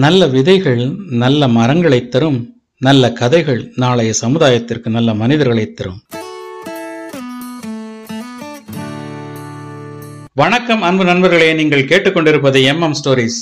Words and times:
நல்ல 0.00 0.26
விதைகள் 0.26 0.96
நல்ல 1.10 1.48
மரங்களை 1.48 2.08
தரும் 2.08 2.62
நல்ல 2.78 3.12
கதைகள் 3.12 3.72
நாளைய 3.76 4.12
சமுதாயத்திற்கு 4.20 4.88
நல்ல 4.88 5.14
மனிதர்களை 5.14 5.72
தரும். 5.72 6.00
வணக்கம் 10.34 10.82
அன்பு 10.82 11.04
நண்பர்களே. 11.04 11.52
நீங்கள் 11.52 11.84
கேட்டுக்கொண்டிருப்பது 11.84 12.62
எம் 12.62 12.82
எம் 12.82 12.94
ஸ்டோரிஸ். 13.04 13.38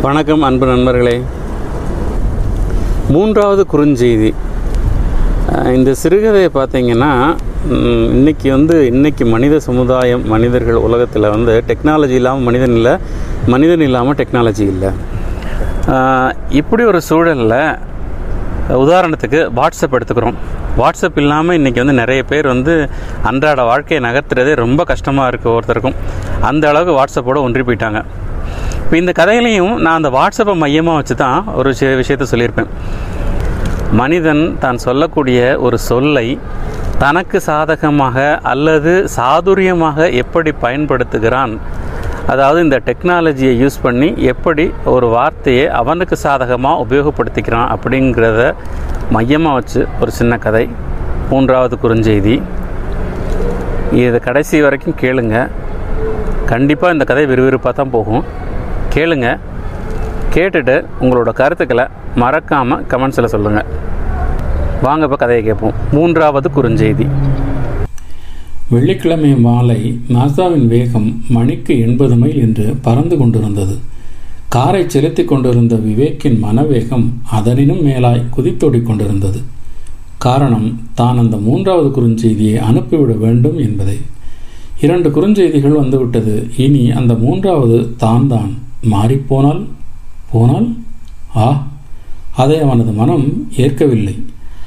வணக்கம் 0.00 0.42
அன்பு 0.42 0.66
நண்பர்களே. 0.66 1.20
மூன்றாவது 3.08 3.66
குறுஞ்செய்தி. 3.72 4.34
இந்த 5.52 5.94
சிறுகதையை 6.02 6.48
பார்த்தீங்கன்னா 6.54 7.36
இன்றைக்கி 7.70 8.50
வந்து 8.50 8.90
இன்றைக்கி 8.92 9.24
மனித 9.24 9.60
சமுதாயம் 9.60 10.26
மனிதர்கள் 10.26 10.74
உலகத்தில் 10.74 11.28
வந்து 11.28 11.64
டெக்னாலஜி 11.66 12.08
இல்லாமல் 12.08 12.42
மனிதன் 12.42 12.74
இல்லை 12.74 12.96
மனிதன் 13.46 13.80
இல்லாமல் 13.80 14.14
டெக்னாலஜி 14.14 14.60
இல்லை. 14.60 14.88
இப்படி 16.48 16.84
ஒரு 16.84 17.00
சூழலில் 17.00 17.78
உதாரணத்துக்கு 18.68 19.50
வாட்ஸ்அப் 19.56 19.90
எடுத்துக்கிறோம். 19.90 20.34
வாட்ஸ்அப் 20.78 21.18
இல்லாமல் 21.18 21.58
இன்றைக்கி 21.58 21.76
வந்து 21.76 21.92
நிறைய 21.92 22.22
பேர் 22.22 22.46
வந்து 22.46 22.88
அன்றாட 23.22 23.62
வாழ்க்கையை 23.62 24.10
நகர்த்துறதே 24.10 24.54
ரொம்ப 24.54 24.84
கஷ்டமாக 24.84 25.36
இருக்குது 25.36 25.58
ஒருத்தருக்கும். 25.58 25.94
அந்த 26.40 26.68
அளவுக்கு 26.68 27.04
வாட்ஸ்அப்போடு 27.04 27.40
ஒன்றி 27.40 27.60
போயிட்டாங்க. 27.60 28.04
இப்போ 28.74 28.96
இந்த 28.96 29.12
கதையிலையும் 29.18 29.76
நான் 29.76 30.02
அந்த 30.02 30.10
வாட்ஸ்அப்பை 30.10 30.56
மையமாக 30.56 30.96
வச்சு 30.96 31.14
தான் 31.14 31.44
ஒரு 31.44 31.68
விஷய- 31.68 31.96
விஷயத்தை 31.96 32.40
சொல்லியிருப்பேன். 32.40 32.66
மனிதன் 33.92 34.58
தான் 34.58 34.76
சொல்லக்கூடிய 34.76 35.58
ஒரு 35.58 35.78
சொல்லை 35.78 36.38
தனக்கு 36.98 37.40
சாதகமாக 37.40 38.38
அல்லது 38.42 39.08
சாதுரியமாக 39.16 40.08
எப்படி 40.12 40.50
பயன்படுத்துகிறான்? 40.64 41.58
அதாவது 42.26 42.62
இந்த 42.62 42.80
டெக்னாலஜியை 42.86 43.52
யூஸ் 43.62 43.76
பண்ணி 43.82 44.14
எப்படி 44.22 44.72
ஒரு 44.84 45.06
வார்த்தையை 45.06 45.66
அவனுக்கு 45.66 46.16
சாதகமாக 46.16 46.82
உபயோகப்படுத்திக்கிறான் 46.84 47.68
அப்படிங்கிறத 47.74 48.54
மையமாக 49.10 49.54
வச்சு 49.54 49.86
ஒரு 50.00 50.10
சின்ன 50.10 50.38
கதை. 50.38 50.68
மூன்றாவது 51.30 51.76
குறுஞ்செய்தி. 51.82 52.42
இதை 53.92 54.20
கடைசி 54.20 54.60
வரைக்கும் 54.62 54.98
கேளுங்க. 55.02 55.48
கண்டிப்பாக 56.46 56.92
இந்த 56.92 57.04
கதை 57.04 57.26
விறுவிறுப்பாக 57.26 57.74
தான் 57.74 57.90
போகும். 57.90 58.24
கேளுங்கள் 58.94 59.38
கேட்டுட்டு 60.36 60.74
உங்களோட 61.02 61.30
கருத்துக்களை 61.40 61.84
மறக்காமல் 62.22 62.82
கமெண்ட்ஸில் 62.90 63.32
சொல்லுங்கள் 63.34 63.68
வாங்க 64.86 65.04
இப்போ 65.06 65.16
கதையை 65.20 65.42
கேட்போம். 65.44 65.76
மூன்றாவது 65.96 66.48
குறுஞ்செய்தி. 66.56 67.06
வெள்ளிக்கிழமை 68.72 69.30
மாலை 69.44 69.78
நாசாவின் 70.14 70.66
வேகம் 70.72 71.06
மணிக்கு 71.36 71.74
எண்பது 71.86 72.16
மைல் 72.22 72.40
என்று 72.46 72.66
பறந்து 72.86 73.16
கொண்டிருந்தது. 73.20 73.76
காரை 74.54 74.82
செலுத்தி 74.94 75.24
கொண்டிருந்த 75.24 75.76
விவேக்கின் 75.86 76.38
மனவேகம் 76.44 77.06
அதனினும் 77.38 77.82
மேலாய் 77.88 78.22
குதித்தோடிக் 78.36 78.86
கொண்டிருந்தது. 78.88 79.40
காரணம் 80.26 80.68
தான் 81.00 81.22
அந்த 81.22 81.38
மூன்றாவது 81.46 81.88
குறுஞ்செய்தியை 81.96 82.58
அனுப்பிவிட 82.68 83.14
வேண்டும் 83.24 83.58
என்பதே. 83.66 83.98
இரண்டு 84.84 85.10
குறுஞ்செய்திகள் 85.16 85.80
வந்துவிட்டது. 85.82 86.36
இனி 86.66 86.84
அந்த 87.00 87.14
மூன்றாவது 87.24 87.78
தான் 88.04 88.28
தான் 88.34 88.52
மாறிப்போனால் 88.94 89.62
போனால் 90.32 90.68
ஆ 91.36 91.66
அதை 92.36 92.60
அவனது 92.60 92.92
மனம் 92.92 93.26
ஏற்கவில்லை. 93.56 94.24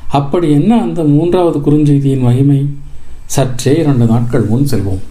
அப்படி 0.08 0.52
என்ன 0.52 0.82
அந்த 0.82 1.04
மூன்றாவது 1.04 1.58
குறுஞ்செய்தியின் 1.60 2.26
மகிமை? 2.28 2.70
சற்றே 3.26 3.74
இரண்டு 3.78 4.06
நாட்கள் 4.06 4.46
முன் 4.46 4.68
செல்வோம். 4.72 5.02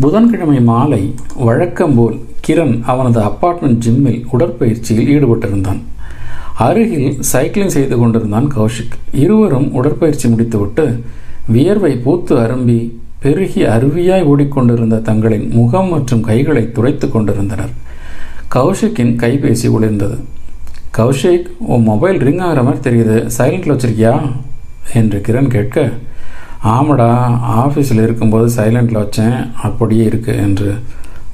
புதன்கிழமை 0.00 0.60
மாலை 0.60 1.14
வழக்கம் 1.36 1.94
போல் 1.94 2.16
கிரண் 2.46 2.82
அவனது 2.82 3.20
அப்பார்ட்மெண்ட் 3.20 3.82
ஜிம்மில் 3.84 4.26
உடற்பயிற்சியில் 4.32 5.10
ஈடுபட்டிருந்தான். 5.14 5.80
அருகில் 6.58 7.18
சைக்கிளிங் 7.32 7.74
செய்து 7.76 7.96
கொண்டிருந்தான் 7.98 8.50
கௌஷிக். 8.56 8.98
இருவரும் 9.12 9.72
உடற்பயிற்சி 9.72 10.28
முடித்துவிட்டு 10.28 11.04
வியர்வை 11.46 11.96
பூத்து 11.96 12.36
அரும்பி 12.36 12.78
பெருகி 13.18 13.62
அருவியாய் 13.62 14.22
ஓடிக்கொண்டிருந்த 14.22 14.96
தங்களின் 14.98 15.50
முகம் 15.52 15.88
மற்றும் 15.88 16.20
கைகளை 16.20 16.72
துடைத்து 16.72 17.10
கொண்டிருந்தனர். 17.10 17.70
கௌஷிக்கின் 18.56 19.16
கைபேசி 19.16 19.70
ஒளிர்ந்தது. 19.70 20.18
கௌஷிக் 20.98 21.46
உன் 21.58 21.82
மொபைல் 21.82 22.18
ரிங் 22.18 22.38
ஆகிற 22.38 22.62
மாதிரி 22.62 22.80
தெரியுது. 22.90 23.30
சைலண்டில் 23.38 23.72
வச்சிருக்கியா? 23.72 24.32
என்று 24.94 25.22
கிரண் 25.28 25.46
கேட்க 25.46 25.90
ஆமடா 26.64 27.38
ஆஃபீஸில் 27.58 28.02
இருக்கும்போது 28.02 28.46
சைலண்டில் 28.54 29.00
வச்சேன். 29.02 29.54
அப்படியே 29.54 30.04
இருக்கு 30.04 30.36
என்று 30.36 30.82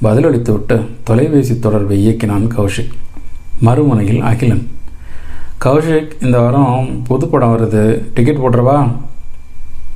பதிலளித்து 0.03 0.53
விட்டு 0.53 0.81
தொலைபேசி 1.05 1.59
தொடர்பை 1.59 2.09
இயக்கினான் 2.09 2.49
கௌஷிக் 2.57 2.93
மறுமுனையில் 3.63 4.21
அகிலன். 4.21 4.71
கௌஷிக் 5.65 6.11
இந்த 6.21 6.41
வாரம் 6.41 7.03
புது 7.05 7.29
படம் 7.29 7.57
வருது. 7.57 8.03
டிக்கெட் 8.15 8.37
போட்டுறவா? 8.37 8.91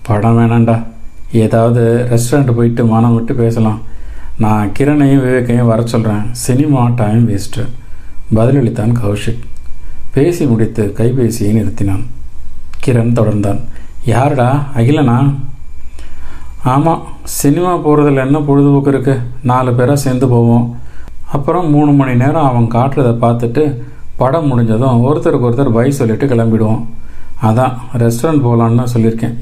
படம் 0.03 0.39
வேணாண்டா 0.39 0.85
ஏதாவது 1.33 2.07
ரெஸ்டாரண்ட் 2.11 2.53
போயிட்டு 2.53 2.85
மனம் 2.85 3.15
விட்டு 3.15 3.35
பேசலாம். 3.35 3.95
நான் 4.39 4.73
கிரணையும் 4.79 5.23
விவேக்கையும் 5.27 5.67
வர 5.67 5.87
சொல்கிறேன் 5.87 6.23
சினிமா 6.33 6.91
டைம் 6.97 7.29
வேஸ்ட்டு 7.29 7.63
பதிலளித்தான் 8.35 8.95
கௌஷிக். 9.03 9.45
பேசி 10.11 10.47
முடித்து 10.47 10.93
கைபேசியை 10.97 11.53
நிறுத்தினான். 11.59 12.05
கிரண் 12.87 13.17
தொடர்ந்தான். 13.19 13.61
யாருடா? 14.05 14.65
அகிலனா? 14.77 15.35
ஆமாம் 16.65 17.03
சினிமா 17.23 17.77
போகிறதுல 17.77 18.17
என்ன 18.17 18.39
பொழுதுபோக்கு 18.39 18.93
இருக்குது 18.93 19.23
நாலு 19.43 19.75
பேராக 19.75 19.97
சேர்ந்து 19.97 20.29
போவோம். 20.29 20.77
அப்புறம் 21.33 21.71
மூணு 21.71 21.93
மணி 21.93 22.15
நேரம் 22.15 22.47
அவன் 22.51 22.71
காட்டுறதை 22.71 23.15
பார்த்துட்டு 23.25 23.83
படம் 24.17 24.47
முடிஞ்சதும் 24.47 25.05
ஒருத்தருக்கு 25.05 25.49
ஒருத்தர் 25.49 25.73
பை 25.73 25.91
சொல்லிட்டு 25.91 26.27
கிளம்பிடுவோம். 26.27 26.85
அதான் 27.43 27.77
ரெஸ்டாரண்ட் 27.99 28.45
போகலான்னு 28.47 28.87
சொல்லியிருக்கேன். 28.95 29.35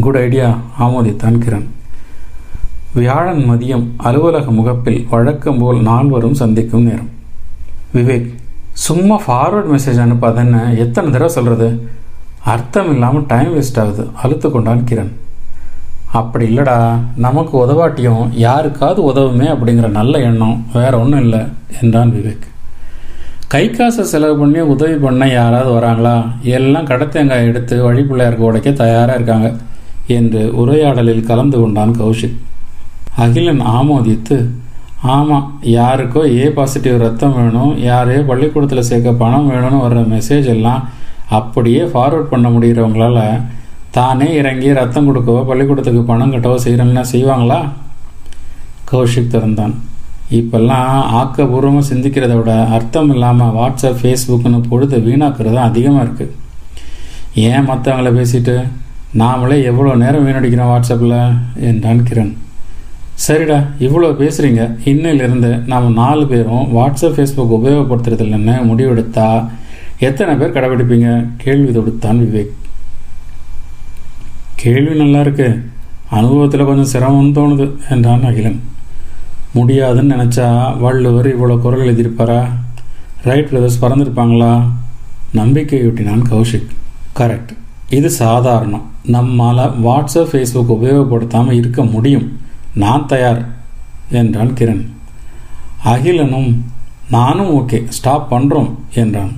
குட் 0.00 0.16
ஐடியா 0.16 0.58
ஆமோதித்தான் 0.78 1.40
கிரண். 1.46 1.66
வியாழன் 2.94 3.42
மதியம் 3.50 3.84
அலுவலக 3.96 4.50
முகப்பில் 4.50 5.06
வழக்கம் 5.10 5.58
போல் 5.58 5.80
நால்வரும் 5.80 6.34
சந்திக்கும் 6.34 6.82
நேரம். 6.82 7.10
விவேக் 7.94 8.34
சும்மா 8.72 9.16
ஃபார்வர்ட் 9.26 9.68
மெசேஜ் 9.74 10.00
அனுப்பாதன்னு 10.04 10.62
எத்தனை 10.76 11.10
தடவை 11.10 11.28
சொல்கிறது 11.28 11.68
அர்த்தம் 12.44 12.92
இல்லாமல் 12.92 13.26
டைம் 13.26 13.52
வேஸ்ட் 13.56 13.78
ஆகுது. 13.82 14.08
அழுத்து 14.22 14.50
கொண்டான் 14.50 14.84
கிரண். 14.90 15.12
அப்படி 16.12 16.44
இல்லைடா 16.50 16.76
நமக்கு 17.16 17.54
உதவாட்டியும் 17.66 18.28
யாருக்காவது 18.32 19.00
உதவுமே 19.12 19.48
அப்படிங்கிற 19.54 19.90
நல்ல 19.90 20.18
எண்ணம் 20.18 20.66
வேற 20.72 20.98
ஒன்றும் 20.98 21.20
இல்லை 21.20 21.42
என்றான் 21.82 22.12
விவேக். 22.12 22.46
கை 23.48 23.70
காசை 23.70 24.04
செலவு 24.04 24.38
பண்ணி 24.38 24.60
உதவி 24.60 24.94
பண்ண 24.94 25.28
யாராவது 25.28 25.70
வராங்களா? 25.78 26.16
எல்லாம் 26.42 26.86
கடத்தேங்காய் 26.86 27.46
எடுத்து 27.46 27.92
வழிப்பிள்ளையாருக்கு 27.92 28.48
உடைக்க 28.50 28.70
தயாராக 28.70 29.14
இருக்காங்க 29.14 29.54
என்று 30.06 30.56
உரையாடலில் 30.56 31.26
கலந்து 31.26 31.60
கொண்டான் 31.60 31.98
கௌஷிக். 32.00 32.38
அகிலன் 33.16 33.60
ஆமோதித்து 33.60 34.50
ஆமாம் 35.02 35.60
யாருக்கோ 35.62 36.22
ஏ 36.36 36.48
பாசிட்டிவ் 36.48 36.96
ரத்தம் 36.96 37.36
வேணும் 37.36 37.78
யாரையோ 37.78 38.22
பள்ளிக்கூடத்தில் 38.22 38.88
சேர்க்க 38.90 39.12
பணம் 39.12 39.50
வேணும்னு 39.50 39.84
வர்ற 39.84 40.00
மெசேஜ் 40.16 40.46
எல்லாம் 40.46 40.88
அப்படியே 41.28 41.82
ஃபார்வர்ட் 41.84 42.28
பண்ண 42.28 42.48
முடிகிறவங்களால 42.48 43.20
தானே 43.90 44.34
இறங்கி 44.34 44.72
ரத்தம் 44.72 45.06
கொடுக்கவோ 45.08 45.46
பள்ளிக்கூடத்துக்கு 45.46 46.02
பணம் 46.02 46.32
கட்டவோ 46.34 46.56
செய்கிறேன்னா 46.64 47.04
செய்வாங்களா? 47.12 47.58
கௌஷிக் 48.90 49.32
திறந்தான். 49.34 49.74
இப்பெல்லாம் 50.30 50.92
ஆக்கபூர்வமாக 51.20 51.88
சிந்திக்கிறத 51.90 52.34
விட 52.36 52.52
அர்த்தம் 52.52 53.10
இல்லாமல் 53.14 53.54
வாட்ஸ்அப் 53.58 53.98
ஃபேஸ்புக்குன்னு 54.00 54.60
பொழுது 54.68 54.98
வீணாக்குறது 54.98 55.54
தான் 55.54 55.70
அதிகமாக 55.70 56.04
இருக்குது 56.06 56.36
ஏன் 57.34 57.64
மற்றவங்கள 57.64 58.10
பேசிட்டு 58.18 58.54
நாமளே 59.14 59.62
எவ்வளோ 59.62 59.94
நேரம் 59.94 60.26
வீணடிக்கிறோம் 60.26 60.72
வாட்ஸ்அப்பில் 60.72 61.18
என்றான் 61.56 62.06
கிரண். 62.06 62.32
சரிடா 63.28 63.66
இவ்வளோ 63.78 64.08
பேசுகிறீங்க 64.20 64.78
இன்னையிலிருந்து 64.84 65.64
நாம் 65.66 65.92
நாலு 65.92 66.26
பேரும் 66.26 66.76
வாட்ஸ்அப் 66.76 67.16
ஃபேஸ்புக் 67.16 67.54
உபயோகப்படுத்துறதில்லைன்னு 67.56 68.54
முடிவெடுத்தா 68.70 69.48
எத்தனை 69.98 70.34
பேர் 70.34 70.52
கடைபிடிப்பீங்க? 70.52 71.26
கேள்வி 71.36 71.78
தொடுத்தான் 71.78 72.16
விவேக். 72.16 72.48
கேள்வி 74.54 74.96
நல்லா 74.96 75.20
இருக்கு. 75.20 75.70
அனுபவத்தில் 76.10 76.64
கொஞ்சம் 76.64 77.02
சிரமம்னு 77.02 77.38
தோணுது 77.38 77.76
என்றான் 77.90 78.24
அகிலன். 78.24 78.60
முடியாதுன்னு 79.52 80.14
நினச்சா 80.14 80.78
வள்ளுவர் 80.78 81.26
இவ்வளோ 81.26 81.58
குரல் 81.58 81.80
எழுதியிருப்பாரா? 81.80 82.48
ரைட் 83.22 83.48
பிரதர்ஸ் 83.48 83.84
பறந்துருப்பாங்களா? 83.84 84.62
நம்பிக்கையூட்டினான் 85.34 86.24
கௌஷிக். 86.30 86.70
கரெக்ட் 87.16 87.56
இது 87.90 88.10
சாதாரணம். 88.10 88.82
நம்மால் 89.04 89.82
வாட்ஸ்அப் 89.82 90.30
ஃபேஸ்புக் 90.32 90.76
உபயோகப்படுத்தாமல் 90.78 91.52
இருக்க 91.52 91.84
முடியும். 91.84 92.39
நான் 92.74 93.06
தயார் 93.06 93.44
என்றான் 94.10 94.54
கிரண். 94.58 94.84
அகிலனும் 95.84 96.50
நானும் 97.10 97.50
ஓகே 97.58 97.88
ஸ்டாப் 97.88 98.34
பண்ணுறோம் 98.34 98.70
என்றான். 98.94 99.32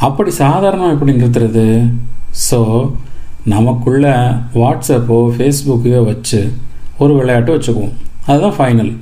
அப்படி 0.00 0.30
சாதாரணம் 0.30 0.92
எப்படி 0.92 1.12
நிறுத்துறது? 1.12 1.88
ஸோ 2.50 2.90
நமக்குள்ள 3.44 4.06
வாட்ஸ்அப்போ 4.54 5.18
ஃபேஸ்புக்கையோ 5.36 6.04
வச்சு 6.04 6.52
ஒரு 6.98 7.14
விளையாட்டு 7.14 7.58
வச்சுக்குவோம். 7.58 7.94
அதுதான் 8.26 8.58
ஃபைனல் 8.58 8.96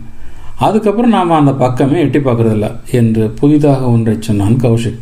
அதுக்கப்புறம் 0.59 1.11
நாம் 1.11 1.31
அந்த 1.31 1.53
பக்கமே 1.53 2.01
எட்டி 2.01 2.19
பார்க்குறதில்ல 2.19 2.77
என்று 2.91 3.31
புதிதாக 3.31 3.87
ஒன்றை 3.87 4.17
சொன்னான் 4.21 4.61
கௌஷிக். 4.61 5.01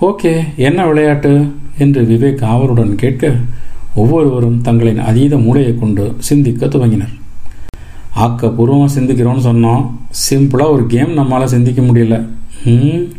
ஓகே 0.00 0.32
என்ன 0.56 0.86
விளையாட்டு? 0.86 1.54
என்று 1.78 2.02
விவேக் 2.02 2.44
ஆவலுடன் 2.44 2.94
கேட்க 2.94 3.34
ஒவ்வொருவரும் 3.94 4.60
தங்களின் 4.60 4.98
அதீத 4.98 5.38
மூளையை 5.38 5.78
கொண்டு 5.78 6.14
சிந்திக்க 6.18 6.66
துவங்கினர். 6.66 7.22
ஆக்கப்பூர்வமாக 8.16 8.88
சிந்திக்கிறோன்னு 8.98 9.44
சொன்னோம் 9.44 9.90
சிம்பிளாக 10.30 10.70
ஒரு 10.70 10.86
கேம் 10.86 11.16
நம்மளால் 11.16 11.44
சிந்திக்க 11.44 11.82
முடியல. 11.82 12.26
ம் 12.64 13.12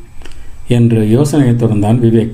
என்று 0.67 1.09
யோசனையை 1.09 1.55
தொடர்ந்தான் 1.55 1.99
விவேக். 1.99 2.33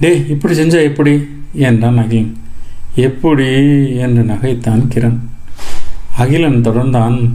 டே 0.00 0.24
இப்படி 0.28 0.54
செஞ்சா 0.54 0.82
எப்படி? 0.82 1.28
என்றான் 1.52 1.98
அகிலன். 1.98 2.36
எப்படி? 2.94 3.44
என்று 3.96 4.22
நகைத்தான் 4.22 4.88
கிரண். 4.94 5.18
அகிலன் 6.16 6.62
தொடர்ந்தான். 6.62 7.30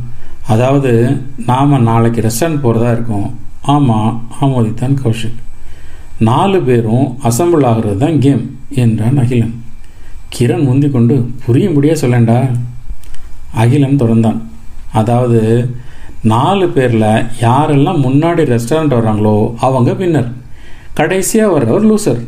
அதாவது 0.48 1.22
நாம் 1.46 1.84
நாளைக்கு 1.84 2.22
ரெஸ்டாரண்ட் 2.22 2.60
போகிறதா 2.62 2.92
இருக்கோம். 2.92 3.40
ஆமாம் 3.62 4.28
ஆமோதித்தான் 4.42 4.96
கௌஷிக். 5.04 5.42
நாலு 6.20 6.62
பேரும் 6.62 7.18
அசம்பிள் 7.24 7.66
ஆகிறது 7.66 7.98
தான் 7.98 8.20
கேம் 8.20 8.58
என்றான் 8.70 9.18
அகிலன். 9.18 9.63
கிரண் 10.36 10.66
முந்தி 10.68 10.88
கொண்டு 10.90 11.16
புரியும்படியாக 11.46 12.02
சொல்லண்டா 12.02 12.38
அகிலன் 13.62 14.00
தொடர்ந்தான். 14.02 14.40
அதாவது 15.00 15.40
நாலு 16.32 16.66
பேரில் 16.76 17.10
யாரெல்லாம் 17.46 18.04
முன்னாடி 18.06 18.44
ரெஸ்டாரண்ட் 18.54 18.96
வர்றாங்களோ 18.98 19.36
அவங்க 19.68 19.92
வின்னர். 19.92 20.30
கடைசியாக 21.00 21.54
வர்றவர் 21.54 21.88
லூசர். 21.90 22.22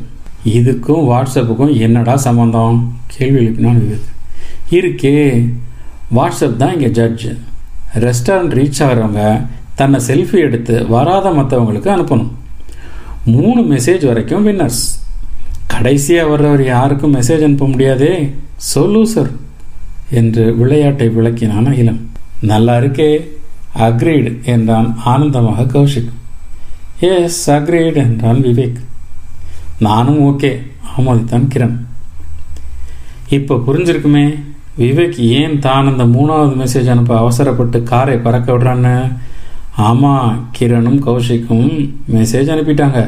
இதுக்கும் 0.57 1.06
வாட்ஸ்அப்புக்கும் 1.12 1.74
என்னடா 1.86 2.16
சம்மந்தம் 2.25 2.78
கேள்வி 3.13 3.40
எழுப்பினான் 3.44 3.80
இருக்கே 4.78 5.16
வாட்ஸ்அப் 6.18 6.60
தான் 6.62 6.74
இங்கே 6.80 6.90
ஜட்ஜு. 7.00 7.31
ரெஸ்டாரண்ட் 8.06 8.56
ரீச் 8.60 8.81
ஆகிறவங்க 8.86 9.24
தன்னை 9.80 10.00
செல்ஃபி 10.08 10.38
எடுத்து 10.48 10.75
வராத 10.88 11.30
மற்றவங்களுக்கு 11.38 11.90
அனுப்பணும். 11.96 12.31
மூணு 13.36 13.62
மெசேஜ் 13.72 14.06
வரைக்கும் 14.06 14.46
வின்னர்ஸ். 14.48 14.84
கடைசியாக 15.75 16.30
வர்றவர் 16.30 16.62
யாருக்கும் 16.66 17.16
மெசேஜ் 17.16 17.45
அனுப்ப 17.45 17.66
முடியாதே. 17.68 18.12
சொல்லு 18.74 19.00
சார் 19.13 19.31
என்று 20.19 20.44
விளையாட்டை 20.57 21.07
விளக்கினான் 21.16 21.68
அகிலம் 21.72 22.00
நல்லா 22.50 22.75
இருக்கே 22.81 23.07
அக்ரீடு 23.88 24.31
என்றான் 24.54 24.88
ஆனந்தமாக 25.12 25.66
கௌஷிக். 25.74 26.12
எஸ் 27.10 27.51
அக்ரீடு 27.51 28.00
என்றான் 28.04 28.39
விவேக். 28.48 28.80
நானும் 29.88 30.22
ஓகே 30.30 30.51
ஆமோதித்தான் 30.95 31.50
கிரண். 31.54 31.75
இப்போ 33.38 33.56
புரிஞ்சிருக்குமே 33.68 34.25
விவேக் 34.80 35.19
ஏன் 35.39 35.60
தான் 35.60 35.89
அந்த 35.92 36.06
மூணாவது 36.16 36.56
மெசேஜ் 36.63 36.92
அனுப்ப 36.94 37.13
அவசரப்பட்டு 37.18 37.83
காரை 37.92 38.18
பறக்க 38.18 38.48
விடுறான்னு? 38.54 38.95
ஆமாம் 39.89 40.50
கிரணும் 40.60 41.01
கௌஷிக்கும் 41.07 41.69
மெசேஜ் 42.16 42.54
அனுப்பிட்டாங்க. 42.56 43.01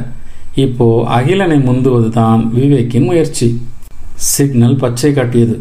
இப்போ 0.64 0.86
அகிலனை 1.16 1.58
முந்துவது 1.66 2.08
தான் 2.20 2.42
விவேக்கின் 2.58 3.08
முயற்சி. 3.10 3.48
சிக்னல் 4.34 4.80
பச்சை 4.84 5.10
காட்டியது. 5.18 5.56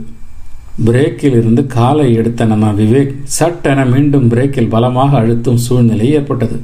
பிரேக்கில் 0.87 1.37
இருந்து 1.40 1.62
காலை 1.75 2.06
எடுத்த 2.20 2.46
நம்ம 2.52 2.70
விவேக் 2.78 3.12
சட்டென 3.37 3.84
மீண்டும் 3.93 4.26
பிரேக்கில் 4.32 4.72
பலமாக 4.75 5.19
அழுத்தும் 5.20 5.60
சூழ்நிலை 5.66 6.06
ஏற்பட்டது. 6.19 6.58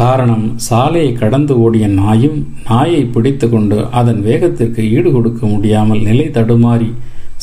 காரணம் 0.00 0.44
சாலையை 0.66 1.12
கடந்து 1.22 1.52
ஓடிய 1.64 1.86
நாயும் 2.00 2.38
நாயை 2.68 3.02
பிடித்து 3.14 3.46
கொண்டு 3.54 3.78
அதன் 4.00 4.20
வேகத்திற்கு 4.26 4.82
ஈடு 4.96 5.10
கொடுக்க 5.16 5.40
முடியாமல் 5.52 6.04
நிலை 6.08 6.26
தடுமாறி 6.36 6.90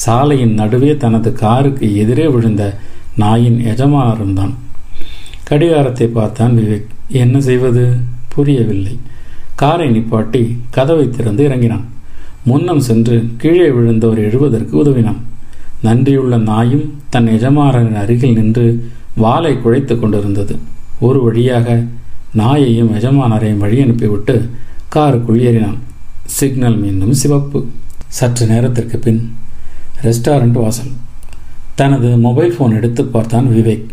சாலையின் 0.03 0.55
நடுவே 0.59 0.93
தனது 1.03 1.31
காருக்கு 1.41 1.87
எதிரே 2.03 2.27
விழுந்த 2.35 2.63
நாயின் 3.23 3.59
எஜமானரும் 3.71 4.37
தான் 4.39 4.53
கடிகாரத்தை 5.49 6.07
பார்த்தான் 6.17 6.55
விவேக். 6.59 6.87
என்ன 7.23 7.35
செய்வது? 7.49 7.83
புரியவில்லை. 8.33 8.95
காரை 9.55 9.89
நிப்பாட்டி 9.89 10.57
கதவை 10.69 11.09
திறந்து 11.09 11.43
இறங்கினான். 11.43 11.85
முன்னம் 12.43 12.79
சென்று 12.79 13.29
கீழே 13.37 13.69
விழுந்தவர் 13.69 14.17
எழுவதற்கு 14.17 14.77
உதவினான். 14.77 15.21
நன்றியுள்ள 15.83 16.37
நாயும் 16.37 16.93
தன் 17.09 17.27
எஜமானரின் 17.27 17.95
அருகில் 17.95 18.33
நின்று 18.33 18.89
வாளை 19.15 19.53
குழைத்து 19.53 19.99
கொண்டிருந்தது. 19.99 20.57
ஒரு 20.99 21.23
வழியாக 21.23 21.83
நாயையும் 22.37 22.91
எஜமானரையும் 22.93 23.57
வழி 23.57 23.81
அனுப்பிவிட்டு 23.81 24.49
காருக்குள் 24.95 25.39
ஏறினான். 25.39 25.77
சிக்னல் 26.25 26.77
மீண்டும் 26.77 27.13
சிவப்பு. 27.13 27.65
சற்று 28.07 28.45
நேரத்திற்கு 28.45 28.97
பின் 28.97 29.35
ரெஸ்டாரண்ட் 30.03 30.51
வாசல். 30.51 30.91
தனது 31.75 32.17
மொபைல் 32.17 32.55
ஃபோன் 32.57 32.75
எடுத்து 32.75 33.05
பார்த்தான் 33.05 33.47
விவேக். 33.47 33.85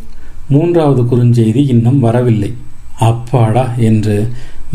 மூன்றாவது 0.48 1.02
குறுஞ்செய்தி 1.02 1.68
இன்னும் 1.68 2.00
வரவில்லை. 2.00 2.54
அப்பாடா 2.98 3.74
என்று 3.76 4.28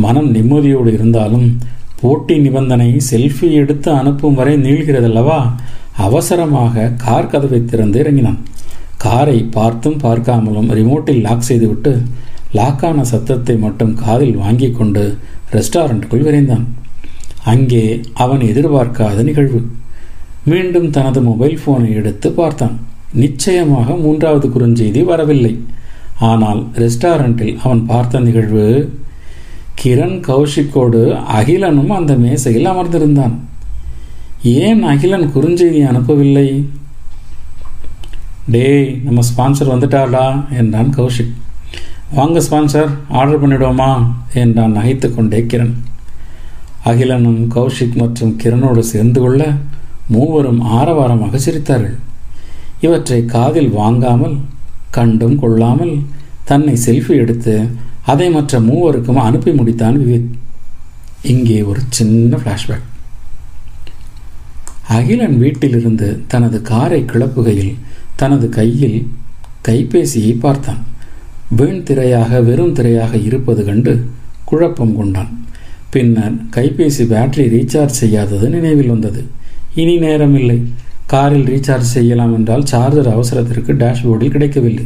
மனம் 0.04 0.30
நிம்மதியோடு 0.36 0.92
இருந்தாலும் 0.98 1.48
போட்டி 2.02 2.36
நிபந்தனை 2.38 2.90
செல்ஃபி 3.10 3.48
எடுத்து 3.62 3.90
அனுப்பும் 4.00 4.38
வரை 4.40 4.56
நீள்கிறதல்லவா? 4.66 5.40
அவசரமாக 6.06 6.92
கார் 7.06 7.32
கதவை 7.32 7.60
திறந்து 7.66 7.98
இறங்கினான். 8.04 8.40
காரை 9.04 9.38
பார்த்தும் 9.56 10.00
பார்க்காமலும் 10.04 10.70
ரிமோட்டில் 10.80 11.24
லாக் 11.28 11.48
செய்துவிட்டு 11.50 11.94
லாக்கான 12.58 13.00
சத்தத்தை 13.12 13.56
மட்டும் 13.64 13.94
காதில் 14.04 14.38
வாங்கி 14.44 14.70
கொண்டு 14.72 15.04
ரெஸ்டாரண்ட்டுக்குள் 15.56 16.26
விரைந்தான். 16.28 16.66
அங்கே 17.54 17.84
அவன் 18.24 18.44
எதிர்பார்க்காத 18.52 19.24
நிகழ்வு. 19.30 19.60
மீண்டும் 20.52 20.90
தனது 20.98 21.20
மொபைல் 21.30 21.58
போனை 21.66 21.90
எடுத்து 22.00 22.28
பார்த்தான். 22.40 22.76
நிச்சயமாக 23.24 23.96
மூன்றாவது 24.06 24.48
குறுஞ்செய்தி 24.56 25.02
வரவில்லை. 25.12 25.54
ஆனால் 26.30 26.62
ரெஸ்டாரண்ட்டில் 26.84 27.58
அவன் 27.64 27.84
பார்த்த 27.92 28.20
நிகழ்வு 28.28 28.66
கிரண் 29.82 30.18
கௌஷிக்கோடு 30.28 31.02
அகிலனும் 31.38 31.92
அந்த 31.98 32.14
மேசையில் 32.16 32.70
அமர்ந்திருந்தான். 32.72 33.36
ஏன் 34.44 34.84
அகிலன் 34.84 35.32
குறுஞ்செய்தி 35.36 35.82
அனுப்பவில்லை? 35.92 36.48
டேய் 38.52 38.88
நம்ம 39.04 39.22
ஸ்பான்சர் 39.30 39.72
வந்துட்டாடா 39.74 40.26
என்றான் 40.60 40.92
கௌஷிக். 40.98 41.34
வாங்க 42.14 42.40
ஸ்பான்சர் 42.40 42.92
ஆர்டர் 43.10 43.42
பண்ணிவிடுவோமா 43.42 43.92
என்றான் 44.34 44.76
நகைத்து 44.78 45.08
கொண்டே 45.16 45.40
கிரண். 45.52 45.74
அகிலனும் 46.86 47.42
கௌஷிக் 47.56 47.96
மற்றும் 47.96 48.36
கிரணோடு 48.44 48.80
சேர்ந்து 48.80 49.22
கொள்ள 49.22 49.42
மூவரும் 50.08 50.62
ஆரவாரமாக 50.80 51.40
சிரித்தார்கள். 51.46 51.98
இவற்றை 52.82 53.26
காதில் 53.26 53.70
வாங்காமல் 53.70 54.38
கண்டும் 54.90 55.40
கொள்ளாமல் 55.40 55.96
தன்னை 56.44 56.76
செல்ஃபி 56.86 57.14
எடுத்து 57.24 57.56
அதை 58.12 58.28
மற்ற 58.36 58.60
மூவருக்கும் 58.68 59.24
அனுப்பி 59.28 59.52
முடித்தான் 59.60 59.98
விவேக். 60.02 60.30
இங்கே 61.32 61.58
ஒரு 61.70 61.82
சின்ன 61.98 62.38
ஃப்ளாஷ்பேக் 62.42 62.86
அகிலன் 64.98 65.38
வீட்டிலிருந்து 65.38 66.10
தனது 66.32 66.58
காரை 66.70 67.00
கிளப்புகையில் 67.12 67.74
தனது 68.16 68.48
கையில் 68.58 69.00
கைபேசியை 69.68 70.34
பார்த்தான். 70.44 70.82
வீண் 71.58 71.84
திரையாக 71.88 72.40
வெறும் 72.44 72.76
திரையாக 72.78 73.14
இருப்பது 73.28 73.62
கண்டு 73.66 73.94
குழப்பம் 74.50 74.96
கொண்டான். 75.00 75.32
பின்னர் 75.94 76.36
கைபேசி 76.56 77.04
பேட்டரி 77.12 77.46
ரீசார்ஜ் 77.56 78.00
செய்யாதது 78.02 78.46
நினைவில் 78.56 78.94
வந்தது. 78.94 79.22
இனி 79.82 79.96
நேரமில்லை. 80.00 80.58
காரில் 81.14 81.48
ரீசார்ஜ் 81.52 81.94
செய்யலாம் 81.96 82.34
என்றால் 82.38 82.66
சார்ஜர் 82.66 83.14
அவசரத்திற்கு 83.16 83.74
டேஷ்போர்டில் 83.84 84.34
கிடைக்கவில்லை. 84.36 84.86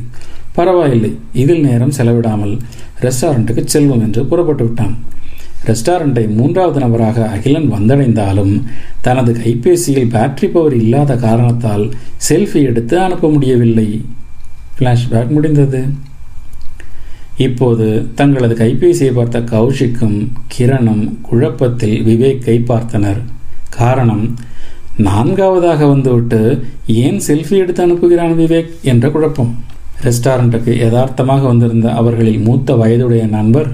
பரவாயில்லை. 0.57 1.11
இதில் 1.41 1.63
நேரம் 1.67 1.95
செலவிடாமல் 1.97 2.55
ரெஸ்டாரண்ட்டுக்கு 3.01 3.63
செல்வோம் 3.73 4.03
என்று 4.07 4.25
புறப்பட்டு 4.25 4.63
விட்டான். 4.63 4.95
ரெஸ்டாரண்ட்டை 5.65 6.23
மூன்றாவது 6.35 6.79
நபராக 6.79 7.25
அகிலன் 7.29 7.67
வந்தடைந்தாலும் 7.73 8.53
தனது 9.01 9.31
கைபேசியில் 9.33 10.11
பேட்டரி 10.13 10.47
பவர் 10.53 10.75
இல்லாத 10.75 11.15
காரணத்தால் 11.15 11.85
செல்ஃபி 12.29 12.61
எடுத்து 12.69 12.99
அனுப்ப 12.99 13.29
முடியவில்லை. 13.31 13.89
ஃப்ளாஷ்பேக் 14.77 15.35
முடிந்தது. 15.37 15.81
இப்போது 17.37 17.87
தங்களது 18.15 18.55
கைபேசியை 18.55 19.11
பார்த்த 19.11 19.39
கௌஷிக்கும் 19.39 20.17
கிரணும் 20.57 21.03
குழப்பத்தில் 21.21 22.03
விவேக்கை 22.03 22.63
பார்த்தனர். 22.67 23.21
காரணம் 23.69 24.25
நான்காவதாக 24.97 25.85
வந்துவிட்டு 25.85 26.41
ஏன் 26.87 27.19
செல்ஃபி 27.27 27.55
எடுத்து 27.63 27.81
அனுப்புகிறான் 27.87 28.35
விவேக் 28.41 28.71
என்ற 28.81 29.09
குழப்பம். 29.09 29.51
ரெஸ்டாரண்ட்டுக்கு 30.05 30.71
யதார்த்தமாக 30.83 31.41
வந்திருந்த 31.51 31.87
அவர்களில் 31.99 32.45
மூத்த 32.47 32.75
வயதுடைய 32.81 33.23
நண்பர் 33.37 33.69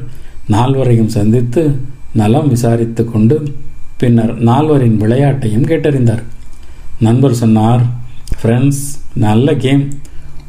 நால்வரையும் 0.55 1.13
சந்தித்து 1.17 1.61
நலம் 2.21 2.49
விசாரித்து 2.53 3.03
கொண்டு 3.13 3.35
பின்னர் 4.01 4.33
நால்வரின் 4.49 4.97
விளையாட்டையும் 5.03 5.67
கேட்டறிந்தார். 5.71 6.23
நண்பர் 7.05 7.39
சொன்னார் 7.41 7.83
ஃப்ரெண்ட்ஸ் 8.39 8.83
நல்ல 9.25 9.53
கேம். 9.65 9.83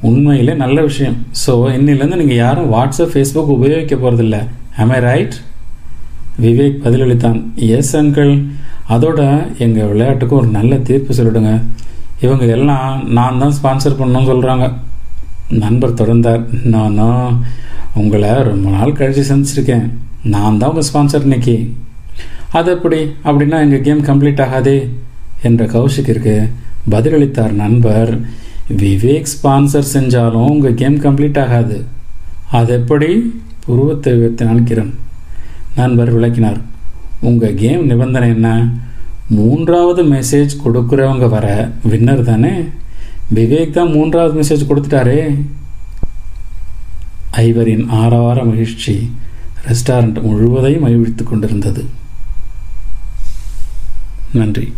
உண்மையிலே 0.09 0.55
நல்ல 0.65 0.79
விஷயம். 0.89 1.17
ஸோ 1.43 1.53
இன்னிலேருந்து 1.77 2.21
நீங்கள் 2.23 2.41
யாரும் 2.45 2.71
வாட்ஸ்அப் 2.75 3.13
ஃபேஸ்புக் 3.13 3.55
உபயோகிக்க 3.57 3.95
போகிறதில்ல 3.97 4.39
ஐ 4.85 5.01
ரைட் 5.09 5.37
விவேக் 6.45 6.83
பதிலளித்தான் 6.85 7.39
எஸ் 7.77 7.95
அங்கிள் 8.01 8.35
அதோட 8.95 9.21
எங்கள் 9.65 9.91
விளையாட்டுக்கு 9.93 10.35
ஒரு 10.41 10.49
நல்ல 10.59 10.75
தீர்ப்பு 10.89 11.17
சொல்லிடுங்க. 11.19 11.55
இவங்க 12.25 12.45
எல்லாம் 12.59 12.93
நான் 13.17 13.41
தான் 13.43 13.57
ஸ்பான்சர் 13.59 13.99
பண்ணணும்னு 13.99 14.31
சொல்கிறாங்க 14.33 14.67
நண்பர் 15.49 15.95
தொடர்ந்தார் 15.95 16.65
நானும் 16.65 17.45
உங்களை 17.95 18.43
ரொம்ப 18.43 18.71
நாள் 18.71 18.93
கழித்து 18.93 19.37
சந்திச்சிருக்கேன். 19.37 19.91
நான் 20.25 20.59
தான் 20.59 20.71
உங்கள் 20.71 20.89
ஸ்பான்சர் 20.93 21.23
இன்னைக்கு. 21.23 21.75
அது 22.51 22.73
எப்படி? 22.73 23.05
அப்படின்னா 23.25 23.61
எங்கள் 23.61 23.81
கேம் 23.81 24.05
கம்ப்ளீட் 24.05 24.41
ஆகாதே 24.41 24.89
என்ற 25.43 25.65
கௌஷிக்கிற்கு 25.65 26.51
பதிலளித்தார் 26.91 27.53
நண்பர். 27.53 28.21
விவேக் 28.77 29.25
ஸ்பான்சர் 29.43 29.85
செஞ்சாலும் 29.95 30.49
உங்கள் 30.49 30.75
கேம் 30.75 31.01
கம்ப்ளீட் 31.01 31.41
ஆகாது. 31.41 31.85
அது 32.51 32.73
எப்படி? 32.73 33.35
புருவத்தை 33.65 34.13
உயர்த்தினால் 34.13 34.65
கிரண் 34.65 34.95
நண்பர் 35.77 36.13
விளக்கினார். 36.13 36.61
உங்கள் 37.21 37.55
கேம் 37.55 37.87
நிபந்தனை 37.87 38.29
என்ன? 38.29 38.69
மூன்றாவது 39.29 40.05
மெசேஜ் 40.05 40.49
கொடுக்குறவங்க 40.65 41.29
வர 41.29 41.71
வின்னர் 41.89 42.23
தானே? 42.23 42.53
விவேக் 43.35 43.71
தான் 43.71 43.91
மூன்றாவது 43.91 44.41
மெசேஜ் 44.41 44.69
கொடுத்துட்டாரே. 44.69 45.45
ஐவரின் 47.31 47.89
ஆரவார 47.89 48.45
மகிழ்ச்சி 48.45 49.13
ரெஸ்டாரண்ட் 49.67 50.23
முழுவதையும் 50.23 50.83
மகிழ்வித்துக் 50.83 51.27
கொண்டிருந்தது. 51.27 51.87
நன்றி. 54.33 54.75